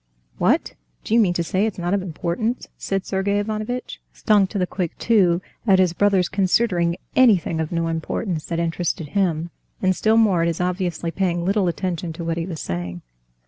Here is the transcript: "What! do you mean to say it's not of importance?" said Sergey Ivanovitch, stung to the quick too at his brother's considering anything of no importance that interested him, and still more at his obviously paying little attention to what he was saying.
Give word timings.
"What! 0.39 0.73
do 1.03 1.13
you 1.13 1.19
mean 1.19 1.35
to 1.35 1.43
say 1.43 1.67
it's 1.67 1.77
not 1.77 1.93
of 1.93 2.01
importance?" 2.01 2.67
said 2.75 3.05
Sergey 3.05 3.37
Ivanovitch, 3.37 4.01
stung 4.11 4.47
to 4.47 4.57
the 4.57 4.65
quick 4.65 4.97
too 4.97 5.43
at 5.67 5.77
his 5.77 5.93
brother's 5.93 6.27
considering 6.27 6.97
anything 7.15 7.59
of 7.59 7.71
no 7.71 7.87
importance 7.87 8.45
that 8.45 8.57
interested 8.57 9.09
him, 9.09 9.51
and 9.79 9.95
still 9.95 10.17
more 10.17 10.41
at 10.41 10.47
his 10.47 10.59
obviously 10.59 11.11
paying 11.11 11.45
little 11.45 11.67
attention 11.67 12.13
to 12.13 12.23
what 12.23 12.37
he 12.37 12.47
was 12.47 12.59
saying. 12.59 13.03